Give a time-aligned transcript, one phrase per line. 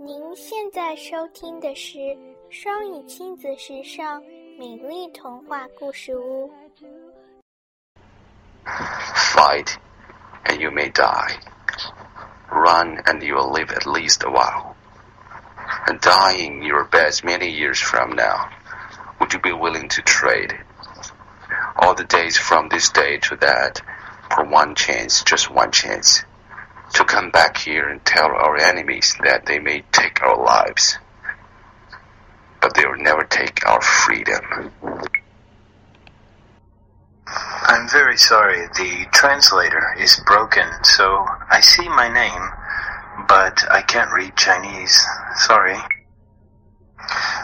[0.00, 1.98] 您现在收听的是
[2.50, 4.22] 双语亲子时尚
[4.56, 6.48] 美丽童话故事屋。
[8.64, 9.76] Fight,
[10.44, 11.36] and you may die.
[12.48, 14.76] Run, and you will live at least a while.
[15.88, 18.48] And dying your best many years from now,
[19.18, 20.54] would you be willing to trade
[21.76, 23.82] all the days from this day to that
[24.34, 26.26] for one chance, just one chance, to
[27.18, 30.98] Come back here and tell our enemies that they may take our lives,
[32.60, 34.70] but they will never take our freedom?
[37.26, 38.68] I'm very sorry.
[38.68, 44.96] The translator is broken, so I see my name, but I can't read Chinese.
[45.38, 45.76] Sorry.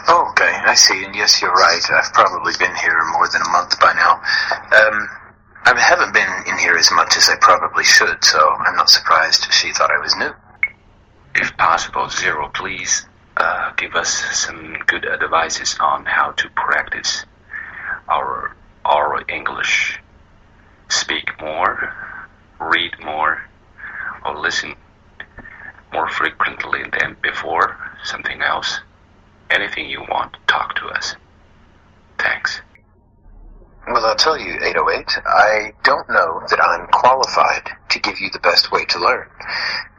[0.07, 1.03] Oh, okay, I see.
[1.03, 1.81] And yes, you're right.
[1.91, 4.21] I've probably been here more than a month by now.
[4.71, 5.09] Um,
[5.65, 6.04] I haven't been
[6.57, 10.15] here as much as I probably should, so I'm not surprised she thought I was
[10.15, 10.31] new.
[11.35, 13.05] If possible, Zero, please
[13.37, 17.25] uh, give us some good advices on how to practice
[18.07, 19.99] our oral English.
[20.89, 21.93] Speak more,
[22.59, 23.41] read more,
[24.23, 24.75] or listen
[25.91, 27.77] more frequently than before.
[28.03, 28.79] Something else.
[29.49, 31.15] Anything you want, talk to us.
[34.05, 38.37] Well, I'll tell you, 808, I don't know that I'm qualified to give you the
[38.37, 39.27] best way to learn.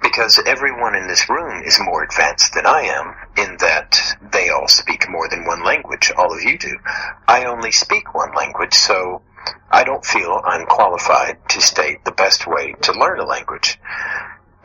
[0.01, 3.99] Because everyone in this room is more advanced than I am, in that
[4.31, 6.13] they all speak more than one language.
[6.17, 6.79] All of you do.
[7.27, 9.23] I only speak one language, so
[9.73, 13.77] I don't feel I'm qualified to state the best way to learn a language.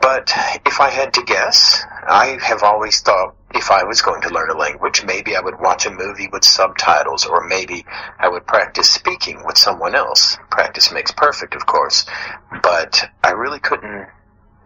[0.00, 0.32] But
[0.64, 4.50] if I had to guess, I have always thought if I was going to learn
[4.50, 7.84] a language, maybe I would watch a movie with subtitles, or maybe
[8.18, 10.36] I would practice speaking with someone else.
[10.50, 12.04] Practice makes perfect, of course,
[12.60, 14.08] but I really couldn't.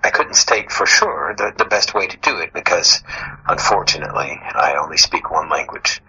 [0.03, 3.03] I couldn't state for sure the, the best way to do it because,
[3.47, 6.01] unfortunately, I only speak one language.